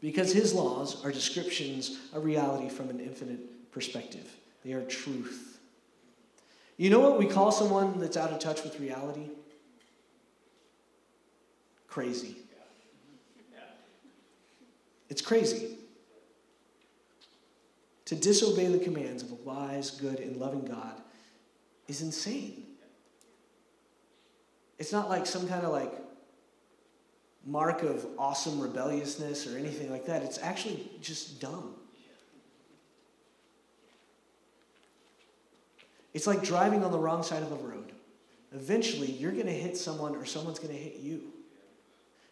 [0.00, 4.34] Because his laws are descriptions of reality from an infinite perspective,
[4.64, 5.58] they are truth.
[6.76, 9.28] You know what we call someone that's out of touch with reality?
[11.88, 12.36] Crazy.
[15.10, 15.76] It's crazy.
[18.06, 21.00] To disobey the commands of a wise, good, and loving God
[21.86, 22.64] is insane.
[24.78, 25.92] It's not like some kind of like
[27.46, 30.22] mark of awesome rebelliousness or anything like that.
[30.22, 31.74] It's actually just dumb.
[36.12, 37.92] It's like driving on the wrong side of the road.
[38.52, 41.22] Eventually, you're going to hit someone or someone's going to hit you.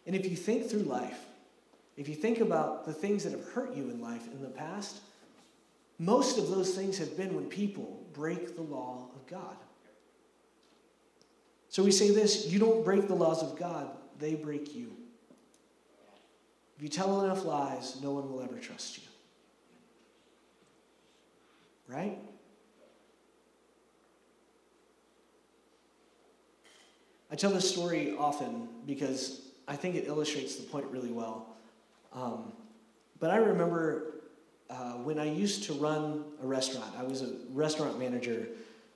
[0.05, 1.25] And if you think through life,
[1.95, 5.01] if you think about the things that have hurt you in life in the past,
[5.97, 9.55] most of those things have been when people break the law of God.
[11.69, 14.91] So we say this you don't break the laws of God, they break you.
[16.79, 19.03] If you tell enough lies, no one will ever trust you.
[21.93, 22.17] Right?
[27.29, 31.47] I tell this story often because I think it illustrates the point really well.
[32.13, 32.53] Um,
[33.19, 34.21] but I remember
[34.69, 38.47] uh, when I used to run a restaurant, I was a restaurant manager,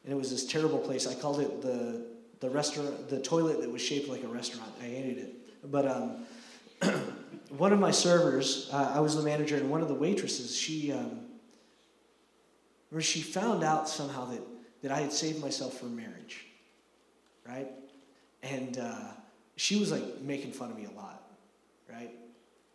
[0.05, 1.05] and it was this terrible place.
[1.05, 2.05] I called it the,
[2.39, 4.71] the restaurant, the toilet that was shaped like a restaurant.
[4.81, 5.69] I hated it.
[5.69, 6.25] But um,
[7.49, 10.91] one of my servers, uh, I was the manager, and one of the waitresses, she,
[10.91, 11.21] um,
[12.99, 14.41] she found out somehow that,
[14.82, 16.45] that I had saved myself for marriage,
[17.47, 17.67] right?
[18.41, 19.08] And uh,
[19.56, 21.23] she was like making fun of me a lot,
[21.89, 22.12] right?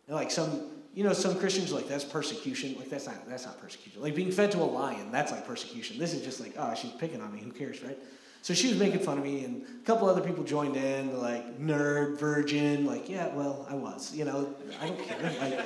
[0.07, 2.75] And like some, you know, some Christians are like that's persecution.
[2.77, 4.01] Like that's not that's not persecution.
[4.01, 5.99] Like being fed to a lion, that's like persecution.
[5.99, 7.41] This is just like oh, she's picking on me.
[7.41, 7.97] Who cares, right?
[8.41, 11.59] So she was making fun of me, and a couple other people joined in, like
[11.59, 12.85] nerd, virgin.
[12.85, 14.15] Like yeah, well, I was.
[14.15, 15.21] You know, I don't care.
[15.39, 15.59] Like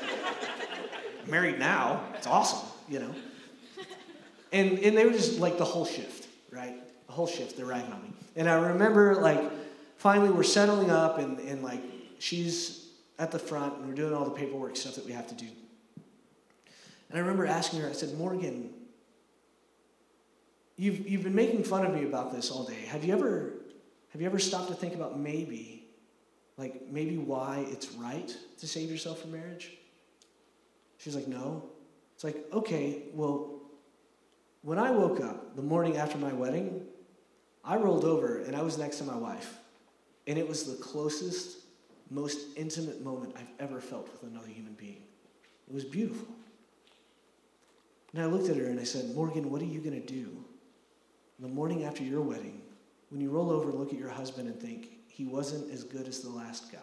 [1.23, 2.67] I'm married now, it's awesome.
[2.89, 3.15] You know.
[4.51, 6.75] And and they were just like the whole shift, right?
[7.07, 7.57] The whole shift.
[7.57, 8.09] They're ragging on me.
[8.35, 9.41] And I remember like
[9.97, 11.81] finally we're settling up and, and like
[12.19, 15.35] she's at the front and we're doing all the paperwork stuff that we have to
[15.35, 15.47] do.
[17.09, 18.73] And I remember asking her, I said, Morgan,
[20.77, 22.85] you've, you've been making fun of me about this all day.
[22.87, 23.53] Have you ever
[24.13, 25.87] have you ever stopped to think about maybe,
[26.55, 29.71] like maybe why it's right to save yourself from marriage?
[30.99, 31.63] She's like, no.
[32.13, 33.63] It's like, okay, well,
[34.61, 36.85] when I woke up the morning after my wedding,
[37.65, 39.57] I rolled over and I was next to my wife.
[40.27, 41.57] And it was the closest,
[42.11, 45.01] most intimate moment I've ever felt with another human being.
[45.67, 46.27] It was beautiful.
[48.13, 50.45] And I looked at her and I said, Morgan, what are you going to do
[51.43, 52.61] the morning after your wedding
[53.09, 56.07] when you roll over and look at your husband and think, he wasn't as good
[56.07, 56.79] as the last guy?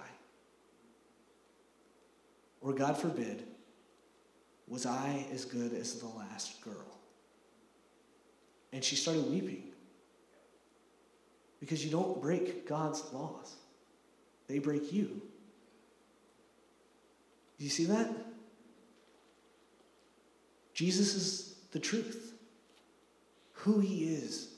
[2.60, 3.42] Or, God forbid,
[4.68, 6.98] was I as good as the last girl?
[8.74, 9.64] And she started weeping.
[11.58, 13.56] Because you don't break God's laws,
[14.46, 15.22] they break you.
[17.58, 18.08] Do you see that?
[20.74, 22.34] Jesus is the truth.
[23.52, 24.49] Who he is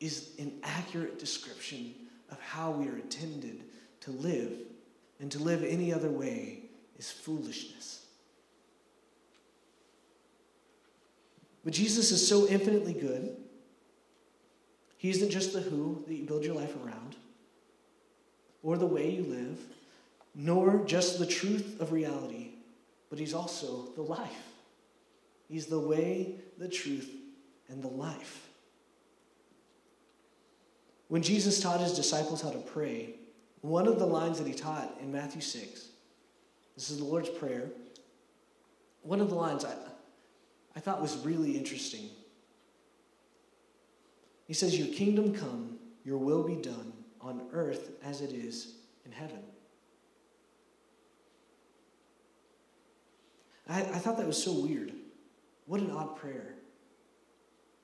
[0.00, 1.94] is an accurate description
[2.30, 3.62] of how we are intended
[4.00, 4.52] to live,
[5.20, 6.62] and to live any other way
[6.98, 8.06] is foolishness.
[11.64, 13.36] But Jesus is so infinitely good
[14.98, 17.16] he isn't just the who that you build your life around
[18.62, 19.58] or the way you live,
[20.34, 22.48] nor just the truth of reality,
[23.08, 24.52] but he's also the life.
[25.48, 27.08] He's the way, the truth,
[27.68, 28.47] and the life.
[31.08, 33.14] When Jesus taught his disciples how to pray,
[33.62, 35.88] one of the lines that he taught in Matthew 6,
[36.76, 37.68] this is the Lord's Prayer,
[39.02, 39.74] one of the lines I,
[40.76, 42.10] I thought was really interesting.
[44.46, 49.12] He says, Your kingdom come, your will be done on earth as it is in
[49.12, 49.42] heaven.
[53.68, 54.92] I, I thought that was so weird.
[55.66, 56.54] What an odd prayer.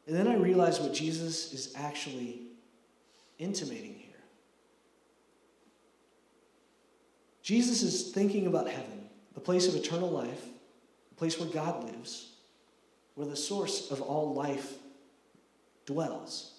[0.06, 2.42] And then I realized what Jesus is actually
[3.44, 4.04] intimating here.
[7.42, 10.42] Jesus is thinking about heaven, the place of eternal life,
[11.10, 12.32] the place where God lives,
[13.14, 14.74] where the source of all life
[15.84, 16.52] dwells.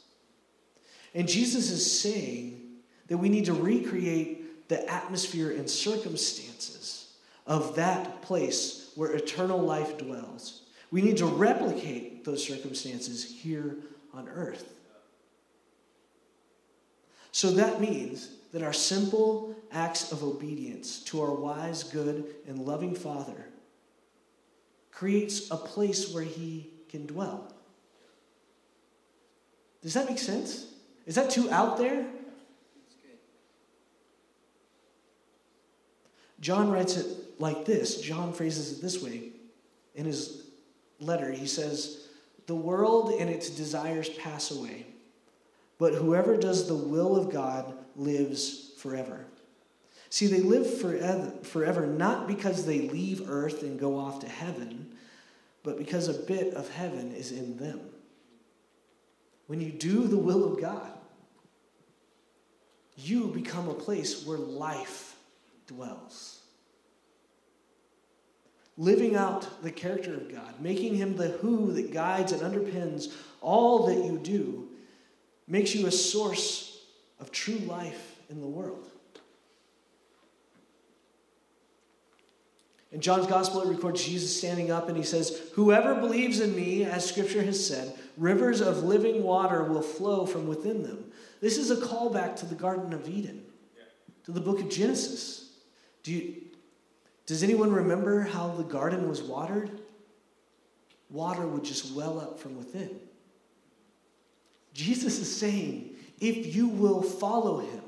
[1.16, 2.62] And Jesus is saying
[3.08, 7.16] that we need to recreate the atmosphere and circumstances
[7.48, 10.64] of that place where eternal life dwells.
[10.92, 13.78] We need to replicate those circumstances here
[14.14, 14.75] on earth.
[17.36, 22.96] So that means that our simple acts of obedience to our wise, good, and loving
[22.96, 23.48] Father
[24.90, 27.54] creates a place where He can dwell.
[29.82, 30.68] Does that make sense?
[31.06, 32.08] Is that too out there?
[36.40, 37.06] John writes it
[37.38, 38.00] like this.
[38.00, 39.32] John phrases it this way
[39.94, 40.52] in his
[41.02, 41.34] letter.
[41.34, 42.08] He says,
[42.46, 44.86] The world and its desires pass away,
[45.78, 49.26] but whoever does the will of God lives forever.
[50.10, 54.96] See, they live forever, forever not because they leave earth and go off to heaven,
[55.64, 57.82] but because a bit of heaven is in them.
[59.48, 60.92] When you do the will of God,
[62.96, 65.16] you become a place where life
[65.68, 66.40] dwells.
[68.78, 73.88] Living out the character of God, making him the who that guides and underpins all
[73.88, 74.65] that you do,
[75.48, 76.86] makes you a source
[77.20, 78.90] of true life in the world.
[82.92, 86.86] In John's gospel, it records Jesus standing up and he says, Whoever believes in me,
[86.86, 91.12] as scripture has said, rivers of living water will flow from within them.
[91.42, 93.44] This is a callback to the Garden of Eden,
[94.24, 95.52] to the book of Genesis.
[96.04, 96.36] Do you,
[97.26, 99.82] does anyone remember how the garden was watered?
[101.10, 102.98] Water would just well up from within.
[104.76, 107.82] Jesus is saying, if you will follow him,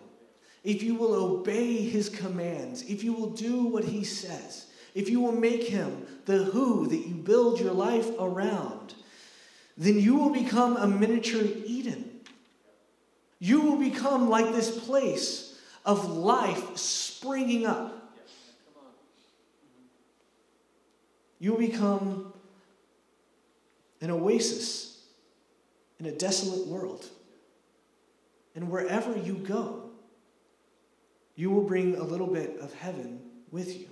[0.63, 5.19] if you will obey his commands, if you will do what he says, if you
[5.19, 8.93] will make him the who that you build your life around,
[9.77, 12.21] then you will become a miniature Eden.
[13.39, 18.13] You will become like this place of life springing up.
[21.39, 22.31] You will become
[23.99, 24.86] an oasis
[25.99, 27.05] in a desolate world.
[28.55, 29.89] And wherever you go,
[31.35, 33.89] you will bring a little bit of heaven with you.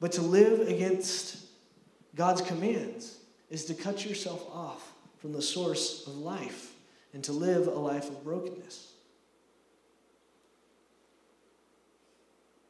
[0.00, 1.44] But to live against
[2.14, 3.18] God's commands
[3.50, 6.72] is to cut yourself off from the source of life
[7.12, 8.92] and to live a life of brokenness.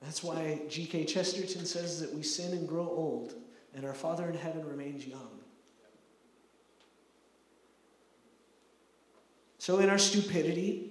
[0.02, 1.04] That's why G.K.
[1.04, 3.34] Chesterton says that we sin and grow old,
[3.74, 5.39] and our Father in heaven remains young.
[9.60, 10.90] So, in our stupidity,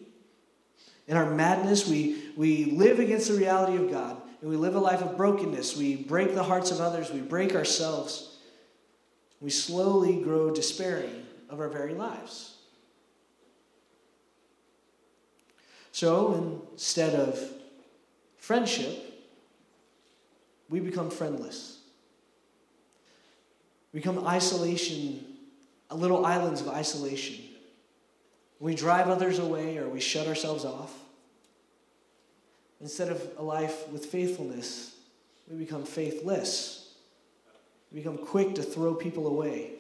[1.08, 4.80] in our madness, we, we live against the reality of God, and we live a
[4.80, 5.76] life of brokenness.
[5.76, 8.38] We break the hearts of others, we break ourselves.
[9.42, 12.58] We slowly grow despairing of our very lives.
[15.92, 17.40] So instead of
[18.38, 19.20] friendship,
[20.70, 21.80] we become friendless.
[23.94, 25.26] We become isolation,
[25.90, 27.49] little islands of isolation.
[28.60, 30.94] We drive others away or we shut ourselves off.
[32.82, 34.96] Instead of a life with faithfulness,
[35.50, 36.94] we become faithless.
[37.92, 39.80] We become quick to throw people away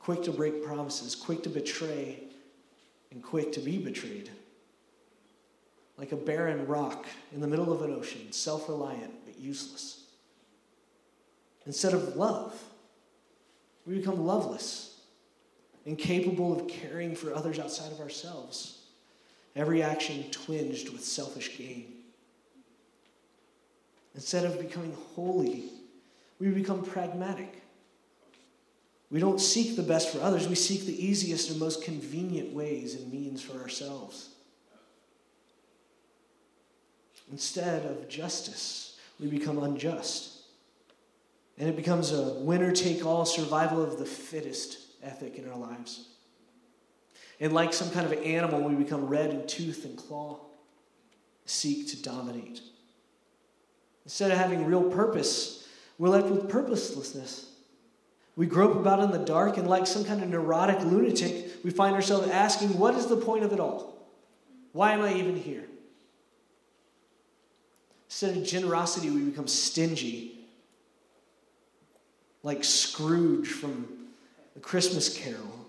[0.00, 2.18] quick to break promises, quick to betray,
[3.12, 4.30] and quick to be betrayed.
[5.96, 10.04] Like a barren rock in the middle of an ocean, self reliant but useless.
[11.66, 12.60] Instead of love,
[13.86, 14.89] we become loveless,
[15.86, 18.78] incapable of caring for others outside of ourselves.
[19.56, 21.92] Every action twinged with selfish gain.
[24.14, 25.64] Instead of becoming holy,
[26.38, 27.60] we become pragmatic
[29.10, 32.94] we don't seek the best for others, we seek the easiest and most convenient ways
[32.94, 34.28] and means for ourselves.
[37.32, 40.42] Instead of justice, we become unjust.
[41.58, 46.08] And it becomes a winner take all survival of the fittest ethic in our lives.
[47.40, 50.40] And like some kind of animal, we become red in tooth and claw,
[51.46, 52.60] seek to dominate.
[54.04, 55.66] Instead of having real purpose,
[55.98, 57.46] we're left with purposelessness.
[58.36, 61.94] We grope about in the dark, and like some kind of neurotic lunatic, we find
[61.94, 63.98] ourselves asking, What is the point of it all?
[64.72, 65.64] Why am I even here?
[68.08, 70.40] Instead of generosity, we become stingy,
[72.42, 73.99] like Scrooge from
[74.62, 75.60] Christmas Carol.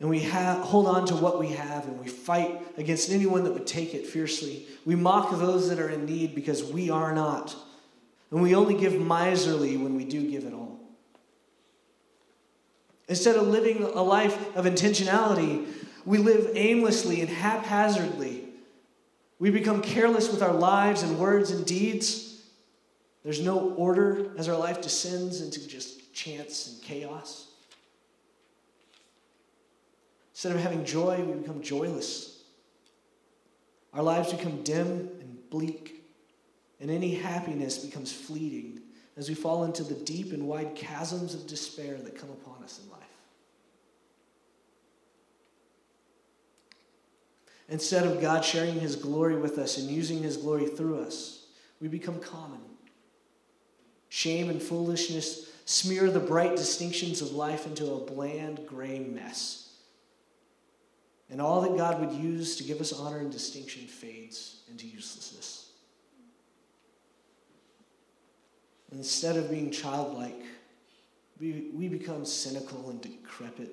[0.00, 3.52] And we ha- hold on to what we have and we fight against anyone that
[3.52, 4.66] would take it fiercely.
[4.84, 7.56] We mock those that are in need because we are not.
[8.30, 10.78] And we only give miserly when we do give it all.
[13.08, 15.66] Instead of living a life of intentionality,
[16.04, 18.44] we live aimlessly and haphazardly.
[19.38, 22.42] We become careless with our lives and words and deeds.
[23.24, 27.46] There's no order as our life descends into just chance and chaos.
[30.32, 32.42] Instead of having joy, we become joyless.
[33.94, 36.02] Our lives become dim and bleak,
[36.80, 38.80] and any happiness becomes fleeting
[39.16, 42.80] as we fall into the deep and wide chasms of despair that come upon us
[42.82, 43.02] in life.
[47.68, 51.46] Instead of God sharing his glory with us and using his glory through us,
[51.80, 52.60] we become common.
[54.08, 59.74] Shame and foolishness smear the bright distinctions of life into a bland gray mess.
[61.28, 65.72] And all that God would use to give us honor and distinction fades into uselessness.
[68.92, 70.40] Instead of being childlike,
[71.38, 73.70] we, we become cynical and decrepit.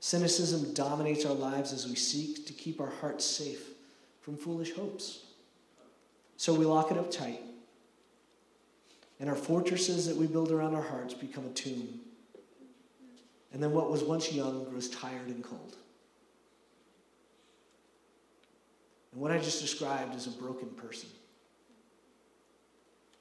[0.00, 3.68] Cynicism dominates our lives as we seek to keep our hearts safe
[4.20, 5.26] from foolish hopes.
[6.36, 7.40] So we lock it up tight.
[9.20, 12.00] And our fortresses that we build around our hearts become a tomb.
[13.52, 15.76] And then what was once young grows tired and cold.
[19.12, 21.08] And what I just described is a broken person.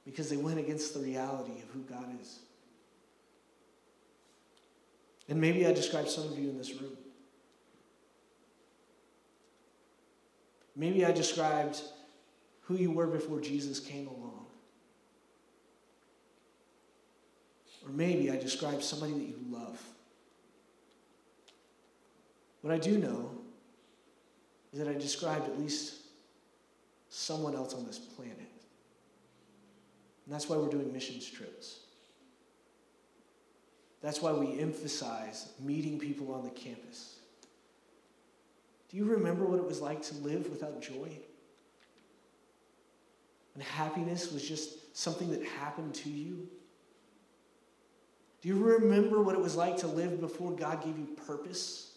[0.05, 2.39] Because they went against the reality of who God is.
[5.29, 6.97] And maybe I described some of you in this room.
[10.75, 11.81] Maybe I described
[12.61, 14.32] who you were before Jesus came along.
[17.85, 19.81] Or maybe I described somebody that you love.
[22.61, 23.31] What I do know
[24.71, 25.95] is that I described at least
[27.09, 28.37] someone else on this planet.
[30.25, 31.81] And that's why we're doing missions trips.
[34.01, 37.19] That's why we emphasize meeting people on the campus.
[38.89, 41.09] Do you remember what it was like to live without joy?
[43.53, 46.47] And happiness was just something that happened to you?
[48.43, 51.93] Do you remember what it was like to live before God gave you purpose?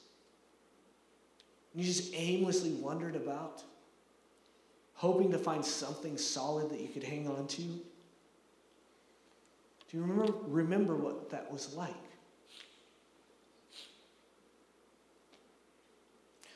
[1.74, 3.64] You just aimlessly wandered about,
[4.94, 7.62] hoping to find something solid that you could hang on to?
[7.62, 7.82] Do
[9.90, 11.94] you remember, remember what that was like?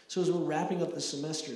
[0.06, 1.54] So, as we're wrapping up the semester,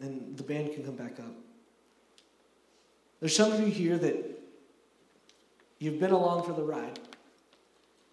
[0.00, 1.34] and the band can come back up.
[3.26, 4.40] There's some of you here that
[5.80, 7.00] you've been along for the ride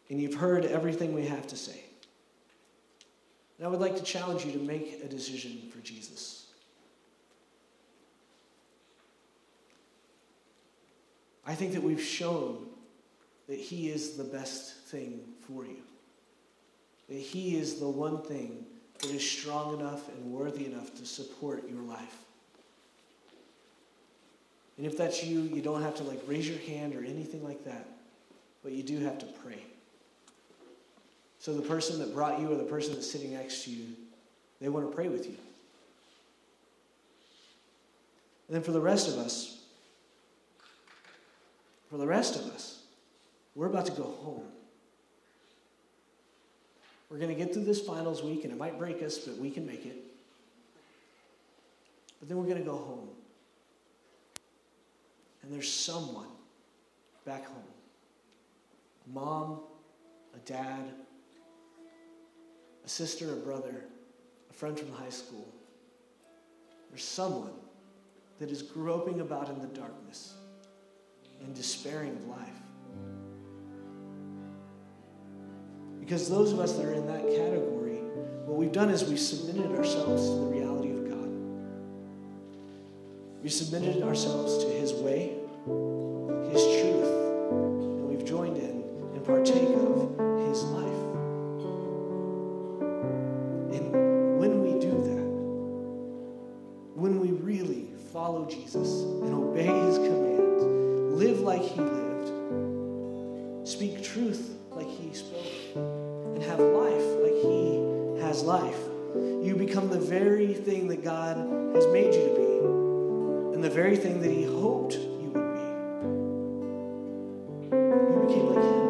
[0.09, 1.83] and you've heard everything we have to say.
[3.59, 6.47] And I would like to challenge you to make a decision for Jesus.
[11.45, 12.65] I think that we've shown
[13.47, 15.83] that He is the best thing for you,
[17.07, 18.65] that He is the one thing
[18.97, 22.17] that is strong enough and worthy enough to support your life.
[24.83, 27.63] And if that's you, you don't have to like raise your hand or anything like
[27.63, 27.87] that,
[28.63, 29.63] but you do have to pray.
[31.39, 33.85] So the person that brought you or the person that's sitting next to you,
[34.59, 35.37] they want to pray with you.
[38.49, 39.61] And then for the rest of us,
[41.89, 42.81] for the rest of us,
[43.55, 44.43] we're about to go home.
[47.09, 49.49] We're going to get through this finals week, and it might break us, but we
[49.49, 49.95] can make it.
[52.19, 53.07] But then we're going to go home.
[55.43, 56.27] And there's someone
[57.25, 57.63] back home
[59.05, 59.59] a mom,
[60.33, 60.93] a dad,
[62.85, 63.83] a sister, a brother,
[64.49, 65.47] a friend from high school.
[66.89, 67.51] There's someone
[68.39, 70.35] that is groping about in the darkness
[71.41, 72.49] and despairing of life.
[75.99, 77.97] Because those of us that are in that category,
[78.45, 80.62] what we've done is we've submitted ourselves to the reality.
[83.43, 85.35] We submitted ourselves to His way,
[86.49, 87.11] His truth,
[87.51, 90.15] and we've joined in and partake of
[90.47, 91.03] His life.
[93.75, 95.25] And when we do that,
[96.95, 100.63] when we really follow Jesus and obey His commands,
[101.13, 108.41] live like He lived, speak truth like He spoke, and have life like He has
[108.41, 108.79] life,
[109.43, 111.35] you become the very thing that God
[111.75, 112.32] has made you to
[113.73, 115.65] very thing that He hoped you would be.
[118.13, 118.85] You became like Him,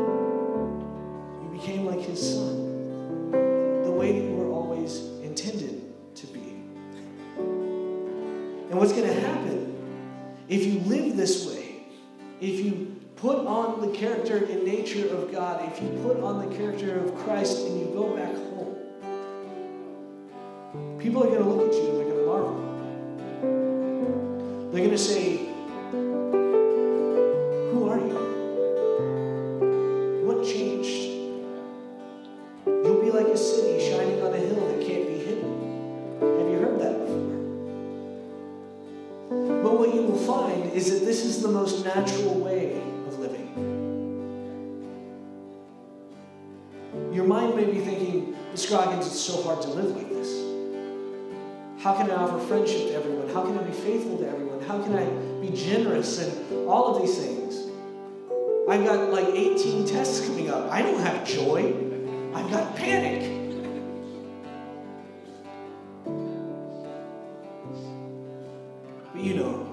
[1.41, 3.31] you became like His Son,
[3.83, 5.81] the way that you were always intended
[6.15, 6.41] to be.
[8.69, 9.73] And what's going to happen
[10.49, 11.85] if you live this way,
[12.41, 16.55] if you put on the character and nature of God, if you put on the
[16.57, 18.75] character of Christ and you go back home,
[20.99, 22.02] people are going to look at you
[24.73, 25.37] They're going to say,
[27.71, 28.17] Who are you?
[30.25, 31.11] What changed?
[32.65, 36.17] You'll be like a city shining on a hill that can't be hidden.
[36.19, 37.35] Have you heard that before?
[39.61, 43.49] But what you will find is that this is the most natural way of living.
[47.13, 50.12] Your mind may be thinking, Scroggins, it's so hard to live like.
[51.83, 53.27] How can I offer friendship to everyone?
[53.27, 54.61] How can I be faithful to everyone?
[54.61, 55.03] How can I
[55.41, 57.57] be generous and all of these things?
[58.69, 60.71] I've got like 18 tests coming up.
[60.71, 61.73] I don't have joy.
[62.33, 63.29] I've got panic.
[69.13, 69.67] But you know,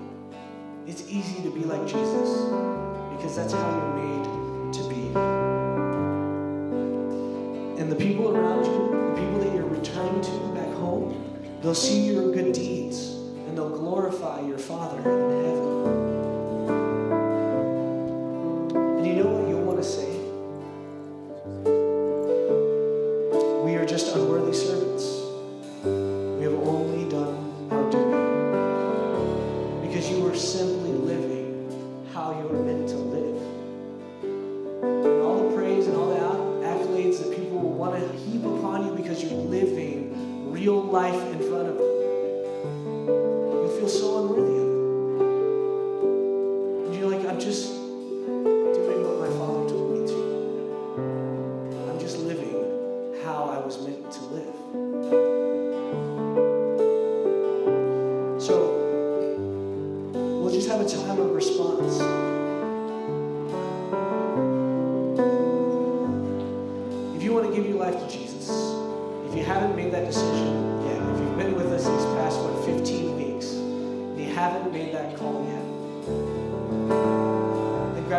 [0.89, 2.51] it's easy to be like Jesus
[3.15, 4.25] because that's how you're made
[4.75, 5.15] to be.
[7.81, 11.20] And the people around you, the people that you're returning to back home,
[11.63, 13.15] they'll see your good deeds
[13.47, 15.50] and they'll glorify your Father in heaven.
[47.41, 47.70] Just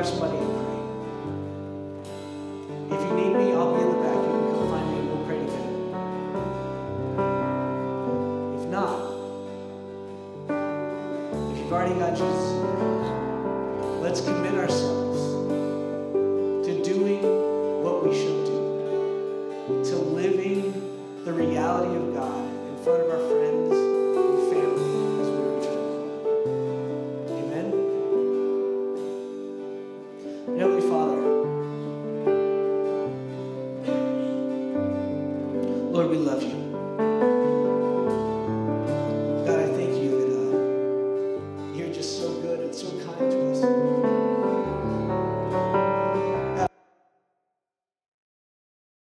[0.01, 0.79] grab somebody and pray.
[2.97, 4.15] If you need me, I'll be in the back.
[4.15, 5.73] You can come find me and we'll pray together.
[8.57, 8.97] If not,
[11.51, 12.50] if you've already got Jesus